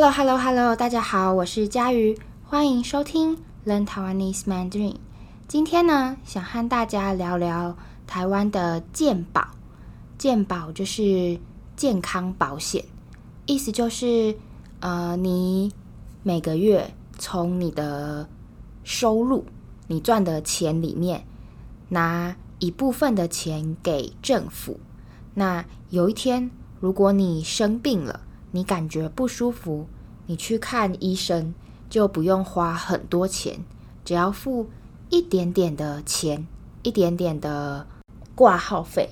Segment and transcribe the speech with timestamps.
[0.00, 4.96] Hello Hello Hello，大家好，我是佳瑜，欢迎收听 Learn Taiwanese Mandarin。
[5.46, 7.76] 今天呢，想和大家聊聊
[8.06, 9.46] 台湾的健保。
[10.16, 11.38] 健保就是
[11.76, 12.82] 健康保险，
[13.44, 14.34] 意思就是
[14.80, 15.70] 呃，你
[16.22, 18.26] 每个月从你的
[18.82, 19.44] 收入、
[19.86, 21.26] 你赚的钱里面
[21.90, 24.80] 拿一部分的钱给政府。
[25.34, 29.86] 那有一天，如果你生病了，你感觉不舒服，
[30.30, 31.52] 你去看医生
[31.88, 33.64] 就不用花很多钱，
[34.04, 34.70] 只要付
[35.08, 36.46] 一点点的钱，
[36.84, 37.84] 一点点的
[38.36, 39.10] 挂号费，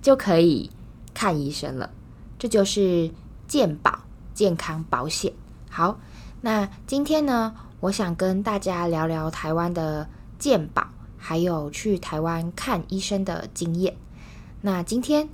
[0.00, 0.70] 就可以
[1.12, 1.90] 看医生了。
[2.38, 3.10] 这就是
[3.48, 3.98] 健保
[4.32, 5.32] 健康保险。
[5.68, 5.98] 好，
[6.40, 10.86] 那今天呢，我想跟大家聊聊台湾的健保，
[11.18, 13.96] 还有去台湾看医生的经验。
[14.60, 15.28] 那今天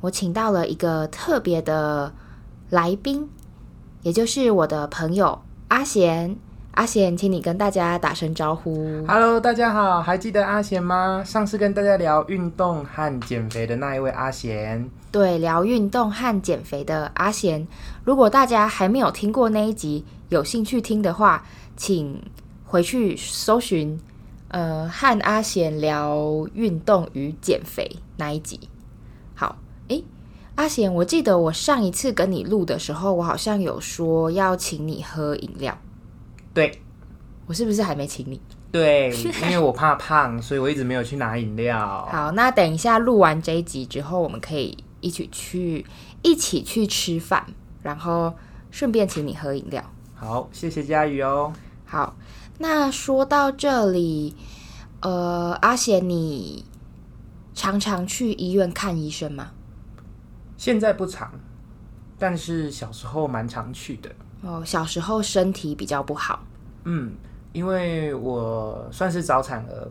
[0.00, 2.12] 我请到了一个特别的。
[2.70, 3.28] 来宾，
[4.04, 6.36] 也就是我的朋友阿贤。
[6.72, 9.02] 阿贤，请你跟大家打声招呼。
[9.06, 11.22] Hello，大家好，还记得阿贤吗？
[11.24, 14.86] 上次跟大家聊运动和减肥的那一位阿贤。
[15.10, 17.66] 对，聊运动和减肥的阿贤。
[18.04, 21.42] 如果大家还没有听过那一集，有兴趣听的话，
[21.76, 22.20] 请
[22.64, 23.98] 回去搜寻，
[24.48, 27.88] 呃，和阿贤聊运动与减肥
[28.18, 28.60] 那一集。
[30.56, 35.76] 阿贤，我记得我上一次跟你录的时候，我好像有说要请你喝饮料。
[36.52, 36.80] 对，
[37.46, 38.40] 我是不是还没请你？
[38.70, 41.78] 对，因为我怕胖，所以我一直没有去拿饮料。
[42.10, 45.84] 好，那等一下录完这一集之后，我们可以一起去
[46.22, 47.44] 一起去吃饭，
[47.82, 48.32] 然后
[48.70, 49.82] 顺便请你喝饮料。
[50.14, 51.52] 好，谢谢佳宇哦。
[51.84, 52.16] 好，
[52.58, 54.36] 那说到这里，
[55.00, 56.64] 呃，阿贤，你
[57.54, 59.50] 常常去医院看医生吗？
[60.64, 61.30] 现在不常，
[62.18, 64.10] 但是小时候蛮常去的。
[64.40, 66.42] 哦，小时候身体比较不好。
[66.84, 67.12] 嗯，
[67.52, 69.90] 因为我算是早产儿。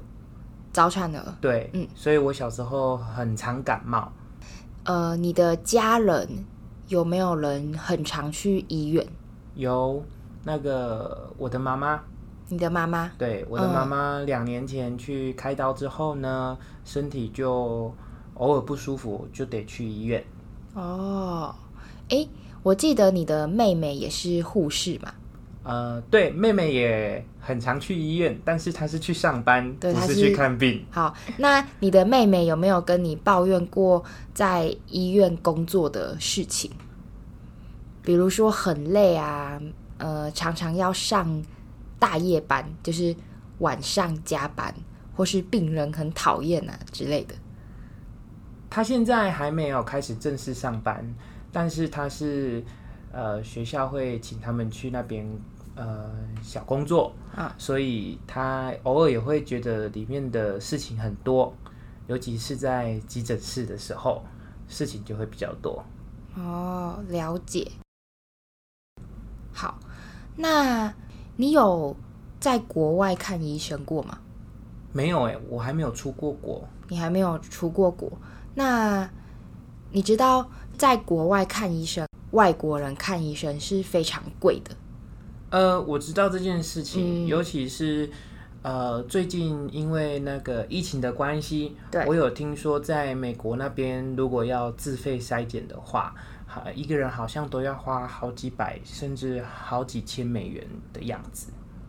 [0.72, 1.24] 早产儿。
[1.40, 4.12] 对，嗯，所以我小时候很常感冒。
[4.86, 6.28] 呃，你的家人
[6.88, 9.08] 有没有人很常去医院？
[9.54, 10.04] 有，
[10.44, 12.02] 那个我的妈妈。
[12.50, 13.12] 你的妈妈？
[13.16, 17.94] 对，我的妈妈两年前去开刀之后呢，嗯，身体就
[18.34, 20.24] 偶尔不舒服，就得去医院。
[20.74, 21.54] 哦，
[22.10, 22.28] 哎，
[22.64, 25.14] 我记得你的妹妹也是护士嘛？
[25.64, 30.84] 呃，对，妹妹也很常去医院，但是她是去上班，对，不是去看病。
[30.92, 34.04] 好，那你的妹妹有没有跟你抱怨过
[34.34, 36.70] 在医院工作的事情？
[38.02, 39.62] 比如说很累啊，
[40.00, 41.42] 呃，常常要上
[41.98, 43.16] 大夜班，就是
[43.60, 44.76] 晚上加班，
[45.16, 47.34] 或是病人很讨厌啊之类的。
[48.74, 51.06] 他现在还没有开始正式上班，
[51.52, 52.64] 但是他是
[53.12, 55.24] 呃学校会请他们去那边
[55.76, 56.10] 呃
[56.42, 61.56] 小工作啊，所以他偶尔也会觉得里面的事情很多，
[62.08, 64.24] 尤其是在急诊室的时候，
[64.68, 65.86] 事情就会比较多。
[66.36, 67.72] 哦，了解。
[69.54, 69.78] 好，
[70.36, 70.92] 那
[71.36, 71.96] 你有
[72.40, 74.18] 在国外看医生过吗？
[74.92, 76.68] 没有哎，我还没有出过国。
[76.94, 78.12] 你还没有出过国？
[78.54, 79.10] 那
[79.90, 84.76] 你知道在国外看医生，外国人看医生是非常贵的。
[85.50, 88.08] 呃，我知道这件事情，嗯、尤其是
[88.62, 96.14] 呃最近因为那个疫情的关系，对，我有听说在美国那边，如果要自费筛检的话，
[96.46, 101.48] 好一个人好像都要花好几百甚至好几千美元的样子。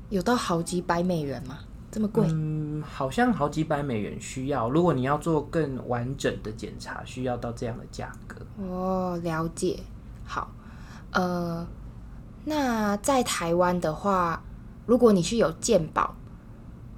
[0.09, 1.59] 有到好几百美元吗？
[1.94, 2.27] 这么贵？
[2.28, 4.69] 嗯，好像好几百美元需要。
[4.69, 8.44] 如果你要做更完整的检查，需要到这样的价格。
[8.60, 9.78] 哦，了解。
[10.25, 10.50] 好，
[11.12, 11.65] 呃，
[12.44, 14.43] 那在台湾的话，
[14.87, 16.12] 如果你是有健保，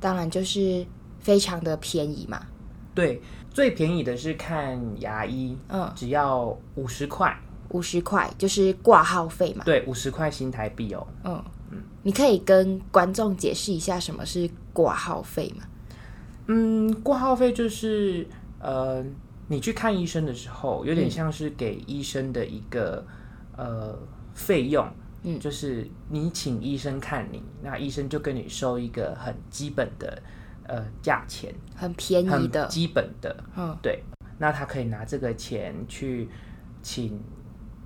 [0.01, 0.87] 当然就是
[1.21, 2.47] 非常的便宜嘛。
[2.95, 7.39] 对，最便宜的是看牙医，嗯，只要五十块。
[7.71, 9.63] 五十块就是挂号费嘛？
[9.67, 11.07] 对，五十块新台币哦。
[11.25, 11.45] 嗯嗯，
[12.07, 15.65] 你可以跟观众解释一下什么是挂号费吗？
[16.47, 18.25] 嗯，挂号费就是
[18.61, 19.05] 呃，
[19.49, 23.05] 你去看医生的时候，有点像是给医生的一个、
[23.57, 23.99] 嗯、呃
[24.35, 24.89] 费用。
[25.25, 30.23] 嗯，就是你请医生看你，那医生就跟你收一个很基本的
[30.69, 33.37] 呃价钱，很便宜的，基本的。
[33.57, 34.01] 嗯，对。
[34.39, 36.29] 那他可以拿这个钱去
[36.85, 37.21] 请。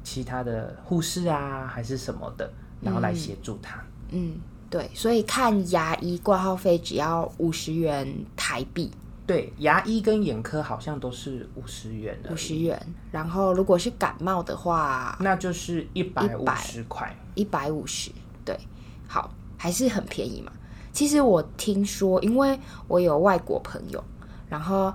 [0.02, 2.50] 其他的护士啊，还是什么的，
[2.80, 3.76] 然后来协助他。
[3.76, 4.34] 嗯，嗯，
[4.68, 8.90] 对，所以看牙医挂号费只要五十元台币。
[9.26, 12.32] 对，牙医跟眼科好像都是五十元的。
[12.32, 17.16] 五十元，然后如果是感冒的话，那就是一百五十块。
[17.36, 18.10] 一百五十，
[18.44, 18.58] 对，
[19.06, 20.50] 好，还是很便宜嘛。
[20.92, 22.58] 其实我听说，因为
[22.88, 24.02] 我有外国朋友，
[24.48, 24.92] 然后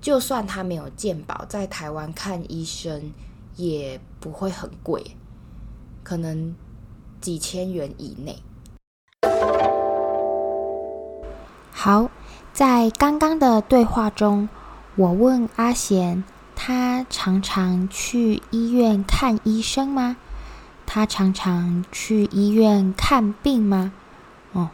[0.00, 3.12] 就算他没有健保，在台湾看医生
[3.56, 5.04] 也不会很贵，
[6.04, 6.54] 可能
[7.20, 8.38] 几千元以内。
[11.84, 12.10] 好，
[12.52, 14.48] 在刚刚的对话中，
[14.94, 16.22] 我问阿贤，
[16.54, 20.16] 他常常去医院看医生吗？
[20.86, 23.92] 他常常去医院看病吗？
[24.52, 24.70] 哦，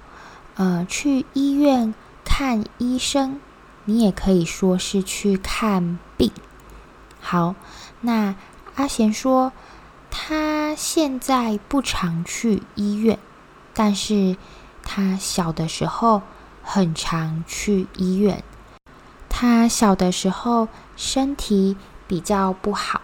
[0.56, 1.94] 呃，去医院
[2.26, 3.40] 看医生，
[3.86, 6.30] 你也可以说是去看病。
[7.20, 7.54] 好，
[8.02, 8.34] 那
[8.74, 9.52] 阿贤说，
[10.10, 13.18] 他现在不常去医院，
[13.78, 14.36] 但是
[14.82, 16.20] 他小的时候。
[16.70, 18.44] 很常去医院。
[19.30, 23.00] 他小的时候身体比较不好，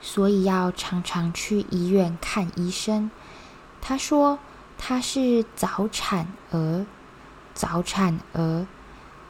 [0.00, 3.08] 所以要常常去医院看医生。
[3.80, 4.40] 他说
[4.76, 6.84] 他是早产儿，
[7.54, 8.66] 早产儿，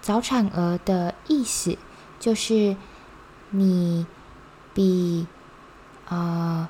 [0.00, 1.76] 早产儿的意思
[2.18, 2.74] 就是
[3.50, 4.06] 你
[4.72, 5.26] 比
[6.08, 6.66] 呃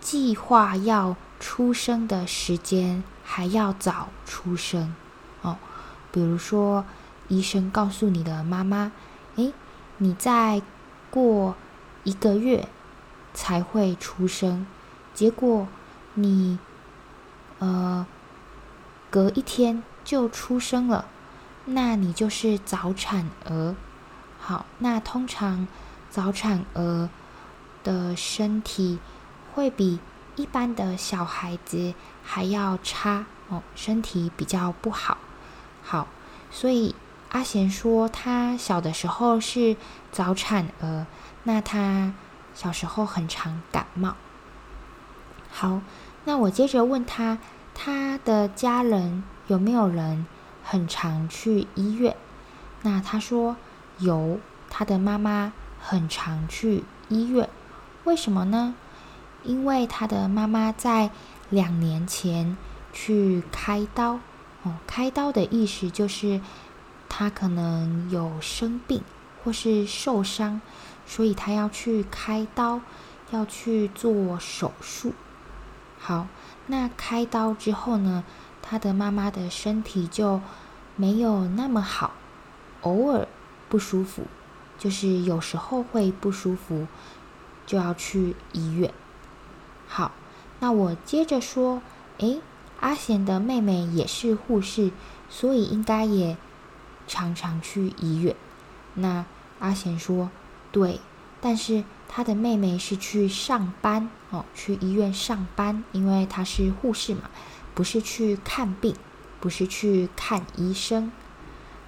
[0.00, 4.94] 计划要出生的时间还要早出生
[5.42, 5.56] 哦。
[6.12, 6.84] 比如说，
[7.26, 8.92] 医生告诉你的妈妈
[9.34, 9.52] ：“诶，
[9.98, 10.62] 你再
[11.10, 11.56] 过
[12.04, 12.68] 一个月
[13.32, 14.66] 才会出生。”
[15.12, 15.66] 结果
[16.14, 16.58] 你
[17.58, 18.06] 呃
[19.10, 21.06] 隔一天就出生了，
[21.64, 23.74] 那你就是早产儿。
[24.38, 25.66] 好，那通常
[26.10, 27.08] 早产儿
[27.82, 28.98] 的身体
[29.54, 29.98] 会比
[30.36, 31.94] 一般的小孩子
[32.24, 35.18] 还要差哦，身体比较不好。
[35.82, 36.08] 好，
[36.50, 36.94] 所以
[37.30, 39.76] 阿贤说他小的时候是
[40.10, 41.06] 早产儿，
[41.42, 42.14] 那他
[42.54, 44.16] 小时候很常感冒。
[45.50, 45.82] 好，
[46.24, 47.38] 那我接着问他，
[47.74, 50.26] 他的家人有没有人
[50.64, 52.16] 很常去医院？
[52.82, 53.56] 那他说
[53.98, 57.48] 有，他的妈妈很常去医院。
[58.04, 58.74] 为什么呢？
[59.42, 61.10] 因为他的妈妈在
[61.54, 62.56] 两年前
[62.92, 64.18] 去开刀。
[64.64, 66.40] 哦，开刀的意思就是
[67.08, 69.02] 他可能有生病
[69.42, 70.60] 或是受伤，
[71.06, 72.80] 所以他要去开刀，
[73.30, 75.12] 要去做手术。
[75.98, 76.26] 好，
[76.66, 78.24] 那开刀之后呢，
[78.62, 80.40] 他的妈妈的身体就
[80.96, 82.12] 没有那么好，
[82.80, 83.28] 偶尔
[83.68, 84.26] 不舒服，
[84.78, 86.86] 就是有时候会不舒服，
[87.66, 88.92] 就要去医院。
[89.86, 90.12] 好，
[90.64, 91.82] 那我接着说，
[92.16, 92.40] 诶。
[92.80, 94.92] 阿贤的妹妹也是护士，
[95.28, 96.38] 所以应该也
[97.06, 98.34] 常常去医院。
[98.94, 99.26] 那
[99.58, 100.30] 阿贤说
[100.72, 101.00] ：“对，
[101.42, 107.28] 但是他的妹妹是去上班哦，去医院上班，因为她是护士嘛，
[107.74, 108.94] 不是去看病，
[109.40, 111.12] 不是去看医生。”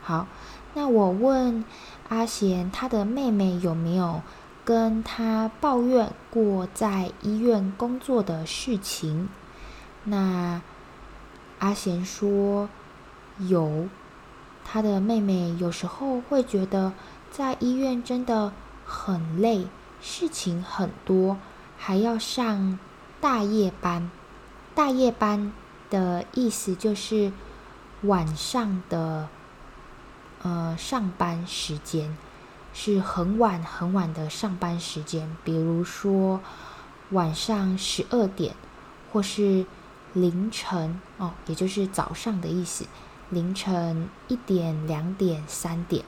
[0.02, 0.26] 好，
[0.74, 1.64] 那我问
[2.10, 4.22] 阿贤，他的妹妹有没有
[4.66, 9.30] 跟他抱怨过在医院工作的事情？
[10.04, 10.60] 那。
[11.58, 12.68] 阿贤说
[13.48, 13.88] ：“有，
[14.62, 16.92] 他的妹妹有时候会觉得
[17.30, 18.52] 在医院真的
[18.84, 19.66] 很累，
[20.02, 21.38] 事情很多，
[21.78, 22.78] 还要上
[23.22, 24.10] 大夜班。
[24.74, 25.50] 大夜班
[25.88, 27.32] 的意思就是
[28.02, 29.30] 晚上的，
[30.42, 32.14] 呃，上班时间
[32.76, 36.40] 是很晚很晚的上班时间，比如说
[37.10, 38.54] 晚上十二点，
[39.10, 39.64] 或是。”
[40.16, 42.86] 凌晨哦，也就是早上的意思。
[43.28, 46.06] 凌晨一点、两点、三点，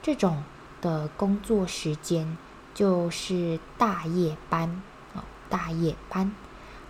[0.00, 0.42] 这种
[0.80, 2.38] 的工作时间
[2.72, 4.80] 就是大夜班
[5.12, 6.32] 哦，大夜班。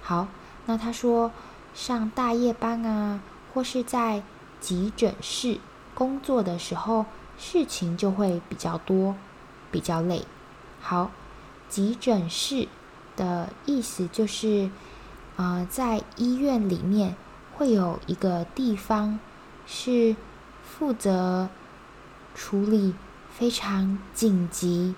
[0.01, 0.29] 好，
[0.67, 1.33] 那他说
[1.75, 3.21] 上大夜班啊，
[3.53, 4.23] 或是在
[4.61, 5.59] 急诊室
[5.93, 7.07] 工作的时候，
[7.41, 9.17] 事情就会比较多，
[9.73, 10.25] 比较累。
[10.81, 11.11] 好，
[11.69, 12.69] 急诊室
[13.17, 14.71] 的意思就是。
[15.37, 17.17] 呃，在医院里面
[17.55, 19.19] 会有一个地方
[19.67, 20.15] 是
[20.63, 21.49] 负责
[22.35, 22.95] 处理
[23.31, 24.95] 非常紧急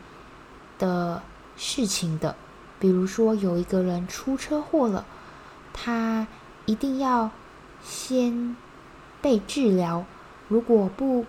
[0.81, 1.23] 的
[1.57, 2.35] 事情的，
[2.81, 5.07] 比如说有一个人出车祸了，
[5.73, 6.27] 他
[6.67, 7.31] 一定要
[7.85, 8.57] 先
[9.21, 10.05] 被治疗，
[10.49, 11.25] 如果不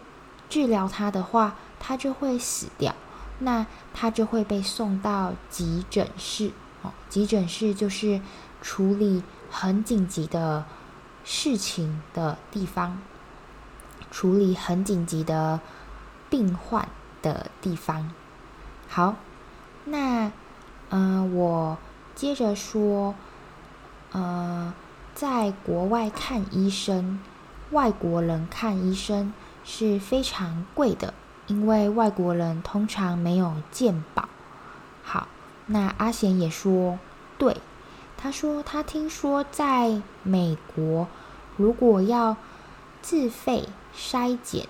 [0.54, 2.94] 治疗他的话，他就会死掉，
[3.40, 6.52] 那他就会被送到急诊室。
[6.84, 8.22] 哦，急诊室就是。
[8.66, 10.64] 处理很紧急的
[11.26, 13.02] 事情的地方，
[14.10, 15.60] 处理很紧急的
[16.30, 16.88] 病患
[17.22, 18.10] 的地方。
[18.88, 19.16] 好，
[19.84, 20.32] 那
[20.92, 21.78] 嗯、我
[22.16, 23.16] 接着说，
[24.14, 24.74] 呃，
[25.14, 27.20] 在国外看医生，
[27.72, 31.14] 外国人看医生是非常贵的，
[31.48, 34.30] 因为外国人通常没有健保。
[35.04, 35.28] 好，
[35.66, 37.00] 那阿贤也说
[37.38, 37.58] 对，
[38.18, 41.08] 他说他听说在美国，
[41.58, 42.38] 如果要
[43.02, 43.68] 自费
[43.98, 44.68] 筛检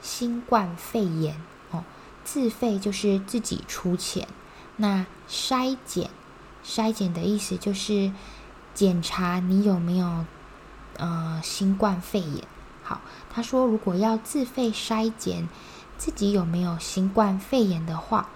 [0.00, 1.40] 新冠肺炎
[1.70, 1.84] 哦，
[2.24, 4.28] 自费就是自己出钱。
[4.76, 6.10] 那筛检，
[6.64, 8.12] 筛检的意思就是
[8.74, 10.24] 检查你有没有
[10.98, 12.44] 呃新冠肺炎。
[12.88, 15.48] 好，他说如果要自费筛检
[15.98, 18.28] 自己有没有新冠肺炎的话，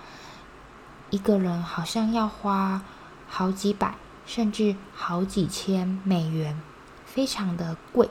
[1.11, 2.83] 一个人好像要花
[3.28, 3.95] 好几百
[4.26, 6.61] 甚至好几千美元，
[7.07, 8.11] 非常的贵。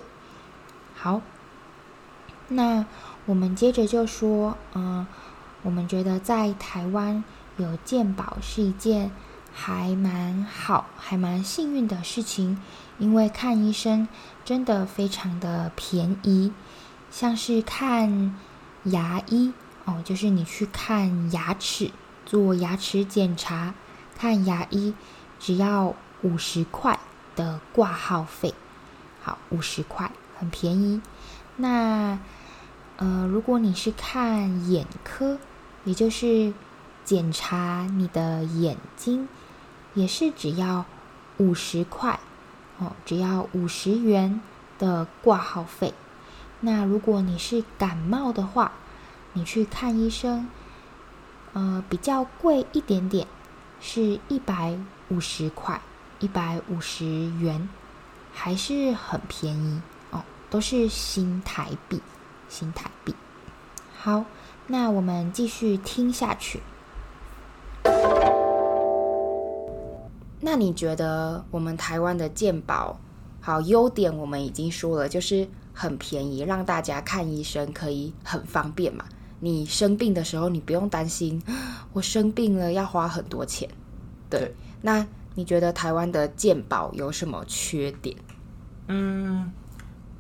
[0.96, 1.20] 好，
[2.48, 2.86] 那
[3.26, 5.06] 我们接着就说，嗯、
[5.62, 7.22] 我们觉得在台湾
[7.58, 9.12] 有健保是一件
[9.54, 12.62] 还蛮好、还蛮幸运的事情，
[12.98, 14.08] 因为看医生
[14.44, 16.52] 真的非常的便宜，
[17.12, 18.36] 像是看
[18.84, 19.54] 牙医
[19.86, 21.92] 哦，就是你去看牙齿、
[22.26, 23.74] 做牙齿检查、
[24.18, 24.94] 看牙医，
[25.40, 27.00] 只要五十块
[27.36, 28.54] 的挂号费，
[29.22, 30.12] 好，五十块。
[30.40, 31.02] 很便宜，
[31.58, 32.18] 那
[32.96, 35.38] 呃，如果你是看眼科，
[35.84, 36.54] 也就是
[37.10, 39.28] 检查你的眼睛，
[39.96, 40.86] 也是只要
[41.38, 42.20] 五十块
[42.78, 44.40] 哦，只要五十元
[44.78, 45.96] 的挂号费。
[46.60, 48.74] 那如果你是感冒的话，
[49.34, 50.48] 你去看医生，
[51.54, 53.26] 呃，比较贵一点点，
[53.82, 55.82] 是一百五十块，
[56.20, 57.68] 一百五十元，
[58.32, 60.22] 还是很便宜哦。
[60.52, 62.04] 都是新台币，
[62.48, 63.16] 新台币。
[63.98, 64.26] 好，
[64.68, 66.62] 那我们继续听下去。
[70.42, 73.00] 那你觉得我们台湾的健保，
[73.42, 79.06] 好，优点我们已经说了，就是很便宜，让大家看医生可以很方便嘛。
[79.40, 81.42] 你生病的时候，你不用担心
[81.94, 83.70] 我生病了要花很多钱。
[84.30, 84.56] 对，对。
[84.82, 85.06] 那
[85.36, 88.16] 你觉得台湾的健保有什么缺点？
[88.88, 89.52] 嗯。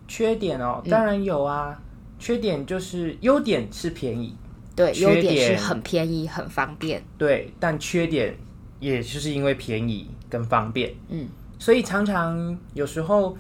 [0.07, 1.79] 缺点哦，当然有啊。
[1.79, 1.83] 嗯、
[2.17, 4.35] 缺点就是优点是便宜，
[4.75, 7.03] 对，优点是很便宜、很方便。
[7.15, 8.35] 对，但缺点
[8.79, 13.37] 也就是因为便宜跟方便，嗯，所以常常有时候，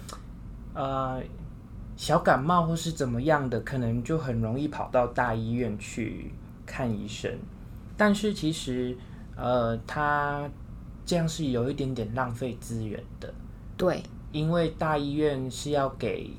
[0.73, 1.21] 呃，
[1.95, 6.31] 小感冒或是怎么样的，可能就很容易跑到大医院去
[6.65, 7.31] 看医生。
[7.95, 8.97] 但是其实，
[9.35, 10.49] 呃，他
[11.05, 13.33] 这样是有一点点浪费资源的。
[13.75, 16.29] 对，因为大医院是要给。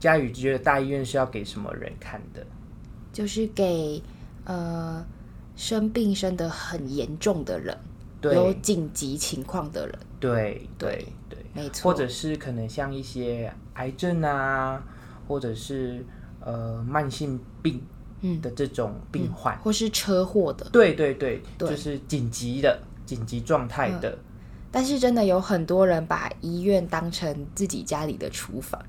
[0.00, 2.46] 佳宇觉得大医院是要给什么人看的？
[3.10, 4.02] 就是给
[4.44, 5.02] 呃
[5.56, 7.80] 生病生得很严重的人，对，
[8.32, 9.98] 有紧急情况的人。
[10.20, 11.90] 对对对，没错。
[11.92, 14.82] 或者是可能像一些癌症啊，
[15.28, 16.04] 或者是
[16.40, 17.82] 呃慢性病
[18.40, 20.64] 的这种病患，嗯嗯、或是车祸的。
[20.70, 24.18] 对对对，对就是紧急的紧急状态的、嗯。
[24.70, 28.80] 但是真的有很多人把医院当成自己家里的厨房。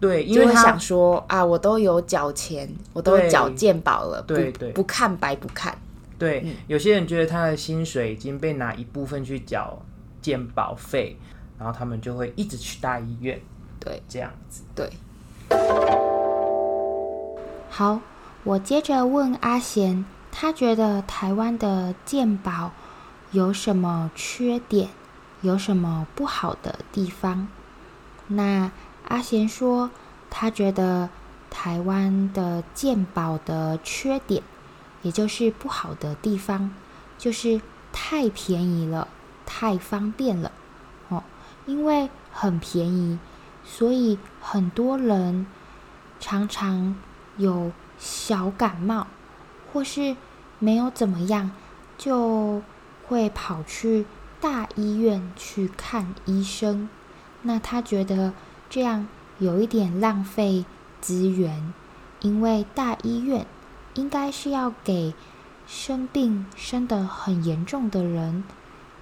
[0.00, 5.76] 对，因为他想说啊，我都有缴钱，我都缴健保了，对对，不看白不看。
[6.18, 9.80] 对，嗯，有些人觉得他的薪水已经被拿一部分去缴
[10.20, 11.16] 健保费，
[11.58, 13.40] 然后他们就会一直去大医院。
[13.78, 14.62] 对，这样子。
[14.74, 14.90] 对。
[17.70, 18.00] 好，
[18.44, 22.72] 我接着问阿贤，他觉得台湾的健保
[23.30, 24.88] 有什么缺点，
[25.42, 27.48] 有什么不好的地方？
[28.26, 28.70] 那。
[29.04, 29.88] 阿贤说，
[30.28, 31.08] 他觉得
[31.48, 34.42] 台湾的健保的缺点，
[35.02, 36.74] 也就是不好的地方，
[37.18, 37.60] 就是
[37.92, 39.08] 太便宜了，
[39.46, 40.52] 太方便了。
[41.08, 41.22] 哦，
[41.66, 43.18] 因为很便宜，
[43.64, 45.46] 所以很多人
[46.20, 46.96] 常常
[47.36, 49.06] 有小感冒，
[49.72, 50.16] 或是
[50.58, 51.50] 没有怎么样，
[51.96, 52.62] 就
[53.06, 54.06] 会跑去
[54.40, 56.88] 大医院去看医生。
[57.42, 58.32] 那他觉得。
[58.70, 60.66] 这样有一点浪费
[61.00, 61.72] 资源，
[62.20, 63.46] 因为大医院
[63.98, 65.12] 应该是要给
[65.66, 68.44] 生病生得很严重的人、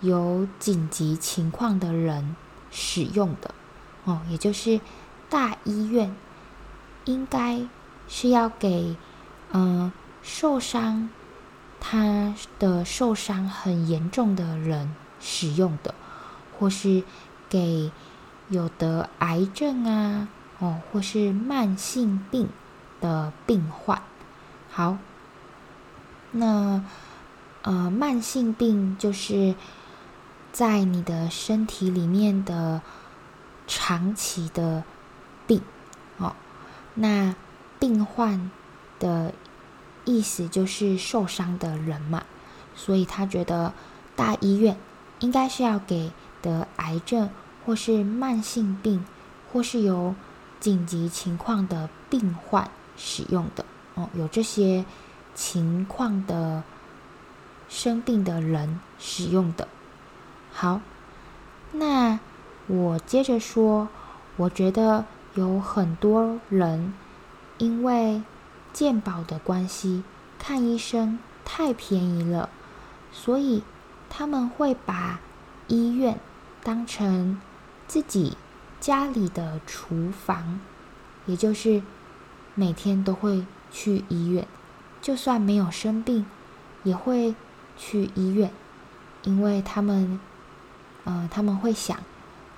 [0.00, 2.34] 有紧急情况的人
[2.70, 3.54] 使用的
[4.04, 4.80] 哦，也就是
[5.28, 6.16] 大医院
[7.04, 7.60] 应该
[8.08, 8.96] 是要给
[9.52, 11.08] 嗯、受伤，
[11.78, 15.94] 他的受伤很严重的人使用的，
[16.58, 17.04] 或是
[17.48, 17.92] 给。
[18.48, 20.28] 有得癌症啊，
[20.60, 22.48] 哦，或是慢性病
[23.00, 24.00] 的病患。
[24.76, 24.98] 好，
[26.32, 26.84] 那
[27.62, 29.54] 呃，慢性病就是
[30.52, 32.82] 在你的身体里面的
[33.66, 34.84] 长期的
[35.46, 35.62] 病
[36.18, 36.36] 哦。
[36.92, 37.34] 那
[37.80, 38.50] 病患
[38.98, 39.32] 的
[40.04, 42.24] 意思就是受伤的人嘛，
[42.74, 43.72] 所以他觉得
[44.14, 44.76] 大医院
[45.20, 47.30] 应该是要给得癌症
[47.64, 49.02] 或是慢性病
[49.50, 50.14] 或是有
[50.60, 53.64] 紧急情况的病患使用的
[53.96, 54.84] 哦，有这些
[55.34, 56.62] 情况的
[57.68, 59.66] 生病的人使用的。
[60.52, 60.80] 好，
[61.72, 62.20] 那
[62.66, 63.88] 我接着说，
[64.36, 66.94] 我觉得有很多人
[67.58, 68.22] 因为
[68.72, 70.04] 健保的关系，
[70.38, 72.48] 看医生太便宜了，
[73.12, 73.62] 所以
[74.08, 75.20] 他们会把
[75.68, 76.20] 医院
[76.62, 77.40] 当成
[77.88, 78.36] 自己
[78.78, 80.60] 家里的厨房，
[81.24, 81.82] 也就是
[82.54, 84.46] 每天都会去医院，
[85.00, 86.26] 就算没有生病，
[86.84, 87.34] 也会
[87.76, 88.50] 去医院，
[89.22, 90.18] 因为他们。
[91.08, 91.96] 呃，他们会想，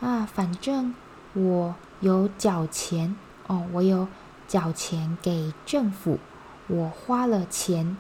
[0.01, 0.95] 啊，反正
[1.35, 3.15] 我有缴钱
[3.47, 4.09] 哦，我有
[4.47, 6.19] 缴钱给政府，
[6.67, 7.95] 我花了钱，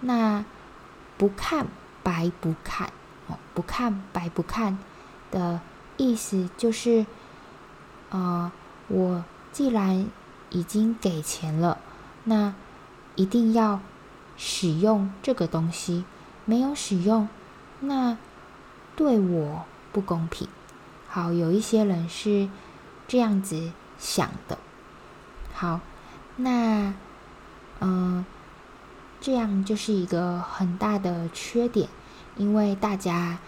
[0.00, 0.46] 那
[1.18, 1.66] 不看
[2.02, 2.90] 白不看
[3.26, 4.78] 哦，不看白不看
[5.30, 5.60] 的
[5.98, 7.04] 意思就是，
[8.08, 8.50] 呃，
[8.88, 10.06] 我既然
[10.48, 11.78] 已经给钱了，
[12.24, 12.54] 那
[13.16, 13.80] 一定要
[14.36, 16.04] 使用这个东西，
[16.44, 17.28] 没有使用，
[17.80, 18.16] 那
[18.96, 19.64] 对我。
[19.92, 20.48] 不公平。
[21.06, 22.48] 好，有一些人是
[23.06, 24.56] 这样子想的。
[25.52, 25.80] 好，
[26.36, 26.94] 那
[27.80, 28.24] 嗯、
[29.20, 31.90] 这样就是一个很大的缺点，
[32.38, 33.38] 因为大家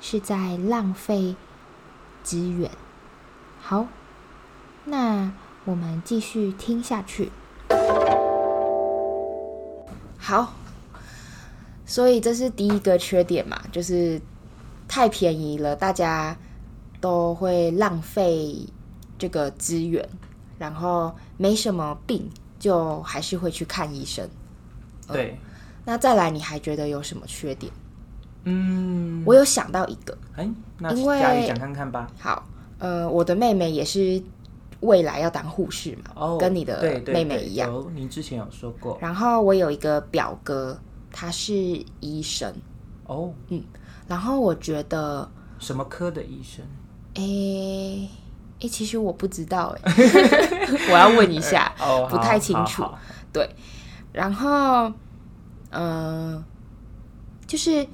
[0.00, 1.36] 是在浪费
[2.22, 2.70] 资源。
[3.60, 3.86] 好，
[4.86, 5.30] 那
[5.66, 7.30] 我们继续听下去。
[10.30, 10.52] 好，
[11.84, 14.20] 所以这是第一个缺点嘛，就是。
[14.92, 16.36] 太便宜了，大家
[17.00, 18.56] 都会浪费
[19.16, 20.04] 这个资源，
[20.58, 22.28] 然后没什么病，
[22.58, 24.28] 就还是会去看医生。
[25.06, 25.38] 对，嗯，
[25.84, 27.72] 那再来，你还觉得有什么缺点？
[28.42, 32.10] 嗯，我有想到一个，哎，那家里讲看看吧。
[32.18, 32.44] 好，
[32.80, 34.20] 呃，我的妹妹也是
[34.80, 37.70] 未来要当护士嘛，哦，跟你的妹妹一样。
[37.72, 38.96] 有，您之前有说过。
[39.00, 40.78] 然后我有一个表哥，
[41.12, 41.52] 他是
[42.00, 42.52] 医生。
[43.06, 43.62] 哦，嗯。
[44.08, 46.64] 然后我觉得什么科的医生？
[47.14, 48.08] 诶
[48.60, 49.92] 诶，其实我不知道诶，
[50.92, 52.84] 我要问一下， 哦，不太清楚。
[53.32, 53.48] 对，
[54.12, 54.88] 然后
[55.70, 56.44] 嗯、呃，
[57.46, 57.86] 就是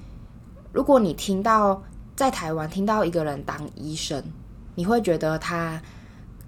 [0.73, 1.83] 如果你听到
[2.15, 4.23] 在台湾听到一个人当医生，
[4.75, 5.81] 你会觉得他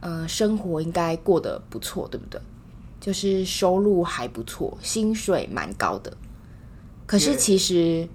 [0.00, 2.40] 呃生活应该过得不错，对不对？
[3.00, 6.16] 就是收入还不错，薪水蛮高的。
[7.06, 8.08] 可是其实。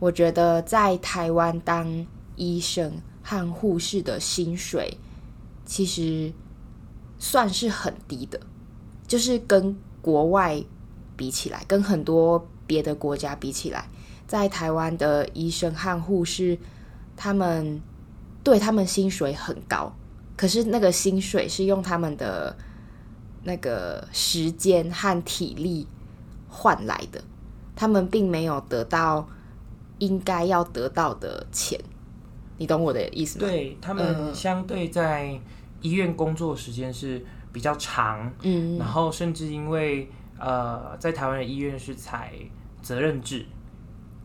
[0.00, 4.96] 我觉得在台湾当医生和护士的薪水，
[5.66, 6.32] 其实
[7.18, 8.38] 算是很低的，
[9.08, 10.62] 就是跟国外
[11.16, 13.88] 比起来，跟很多别的国家比起来，
[14.28, 16.56] 在台湾的医生和护士，
[17.16, 17.82] 他们
[18.44, 19.92] 对他们薪水很高，
[20.38, 22.56] 可是那个薪水是用他们的
[23.42, 25.86] 那个时间和体力
[26.48, 27.22] 换来的，
[27.76, 29.28] 他们并没有得到。
[30.00, 31.76] 应该要得到的钱，
[32.56, 33.48] 你懂我的意思吗？
[33.48, 35.36] 对，他们相对在
[35.80, 37.20] 医院工作时间是
[37.52, 42.32] 比较长，嗯，然后甚至因为呃，在台湾的医院是采
[42.80, 43.44] 责任制，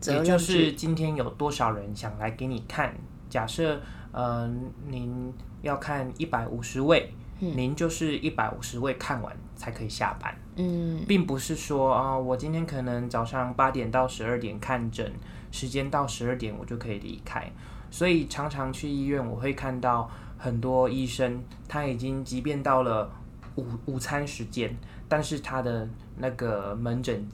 [0.00, 2.94] 制，也就是今天有多少人想来给你看，
[3.28, 3.80] 假设
[4.12, 4.48] 呃
[4.86, 7.12] 您要看一百五十位。
[7.40, 15.12] 您就是一百五十位看完才可以下班，嗯，并不是说啊，我今天可能早上八点到十二点看诊，
[15.50, 17.50] 时间到十二点我就可以离开。
[17.90, 23.10] 所以常常去医院，我会看到很多医生，他已经即便到了
[23.56, 24.74] 午午餐时间，
[25.06, 27.26] 但是他的那个门诊，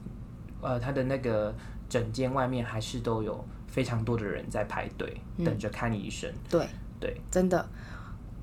[0.61, 1.55] 呃，他的那个
[1.87, 5.15] 诊间外面还是都有非常多的人在排队
[5.45, 6.29] 等着看医生。
[6.29, 6.67] 嗯，对
[6.99, 7.69] 对，真的。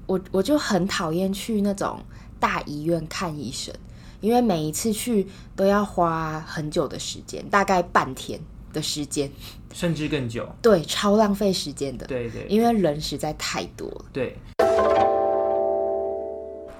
[0.09, 2.01] 我我就很讨厌去那种
[2.41, 3.75] 大医院看医生，
[4.21, 8.41] 因为每一次去都要花很久的时间，大概半天
[8.73, 9.31] 的时间，
[9.75, 10.49] 甚至更久。
[10.63, 12.07] 对，超浪费时间的。
[12.07, 14.05] 对，对对，因为人实在太多了。
[14.11, 14.35] 对。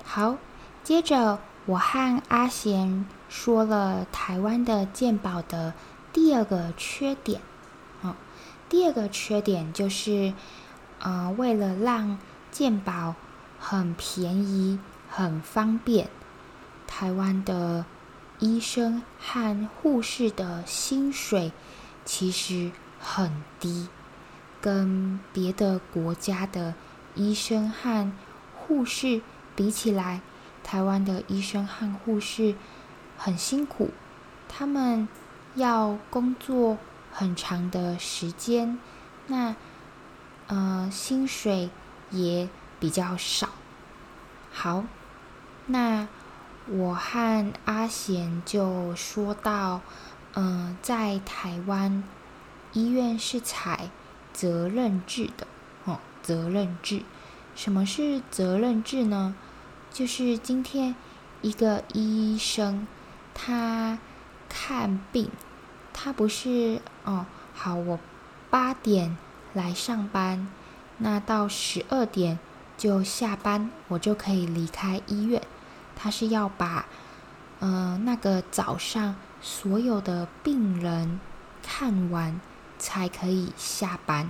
[0.03, 0.39] 好，
[0.83, 5.75] 接着我和阿贤说了台湾的健保的
[6.15, 7.43] 第二个缺点。
[8.01, 8.15] 哦，
[8.71, 10.33] 第二个缺点就是，
[11.01, 12.19] 呃，为了让
[12.51, 13.15] 健保
[13.59, 16.09] 很便宜，很方便。
[16.87, 17.85] 台湾的
[18.39, 21.53] 医生和护士的薪水
[22.05, 23.89] 其实很低，
[24.61, 26.75] 跟别的国家的
[27.15, 28.11] 医生和
[28.55, 29.21] 护士
[29.55, 30.21] 比起来，
[30.65, 32.55] 台湾的医生和护士
[33.17, 33.91] 很辛苦，
[34.49, 35.09] 他们
[35.55, 36.79] 要工作
[37.13, 38.79] 很长的时间，
[39.27, 39.55] 那
[40.47, 41.71] 呃薪水
[42.11, 42.49] 也
[42.81, 43.49] 比较少。
[44.53, 44.85] 好，
[45.67, 46.09] 那
[46.67, 49.81] 我和阿贤就说到，
[50.35, 52.03] 嗯、在台湾
[52.73, 53.91] 医院是采
[54.33, 55.47] 责任制的
[55.85, 55.99] 哦。
[56.21, 57.03] 责任制，
[57.55, 59.35] 什么是责任制呢？
[59.91, 60.95] 就是今天
[61.41, 62.87] 一个医生
[63.35, 63.99] 他
[64.47, 65.31] 看病，
[65.95, 67.99] 他不是哦，好，我
[68.51, 69.17] 八点
[69.55, 70.47] 来上班，
[70.99, 72.39] 那到十二点
[72.77, 75.43] 就下班，我就可以离开医院。
[75.97, 76.87] 他是要把、
[77.61, 81.19] 呃、那个早上所有的病人
[81.63, 82.41] 看完
[82.79, 84.29] 才可以下班，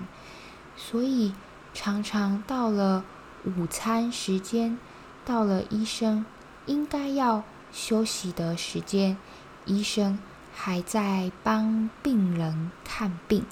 [0.77, 1.33] 所以。
[1.75, 3.05] 常常到了
[3.45, 4.79] 午餐时间，
[5.25, 6.25] 到了医生
[6.67, 9.17] 应该要休息的时间，
[9.65, 10.19] 医生
[10.53, 13.45] 还在帮病人看病。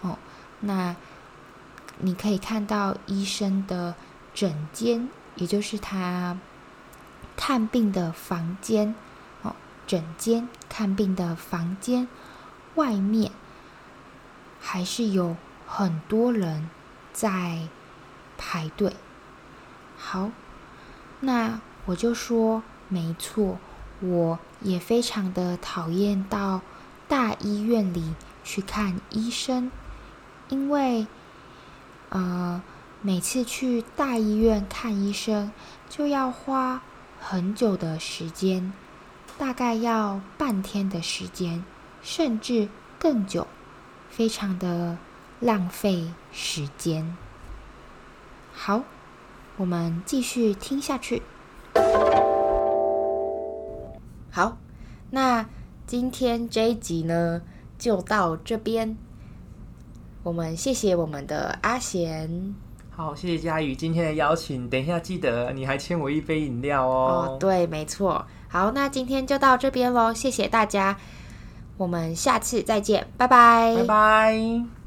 [0.00, 0.18] 哦，
[0.58, 0.96] 那
[2.00, 3.94] 你可以看到医生的
[4.34, 6.38] 诊间，也就是他
[7.36, 8.94] 看病的房间。
[9.42, 9.54] 哦，
[9.86, 12.08] 诊间看病的房间
[12.74, 13.32] 外面
[14.60, 16.68] 还是有很多人。
[17.10, 17.66] 在
[18.36, 18.94] 排队，
[19.96, 20.30] 好，
[21.18, 23.58] 那我就说没错，
[23.98, 26.60] 我也非常的讨厌到
[27.08, 29.72] 大医院里去看医生，
[30.48, 31.08] 因为，
[32.10, 32.62] 呃，
[33.02, 35.50] 每次去大医院看医生
[35.88, 36.82] 就要花
[37.20, 38.72] 很久的时间，
[39.36, 41.64] 大概要半天的时间，
[42.02, 42.68] 甚至
[42.98, 43.46] 更久，
[44.08, 44.96] 非常的。
[45.40, 47.16] 浪费时间。
[48.52, 48.82] 好，
[49.56, 51.22] 我们继续听下去。
[54.32, 54.58] 好，
[55.10, 55.48] 那
[55.86, 57.42] 今天这一集呢，
[57.78, 58.96] 就到这边。
[60.28, 62.54] 我们谢谢我们的阿贤。
[62.90, 64.68] 好，谢谢佳宇今天的邀请。
[64.68, 67.30] 等一下记得你还欠我一杯饮料哦。
[67.30, 68.26] 哦，对，没错。
[68.46, 70.12] 好，那今天就到这边喽。
[70.12, 70.98] 谢谢大家，
[71.78, 73.74] 我们下次再见，拜拜。
[73.76, 74.77] 拜拜。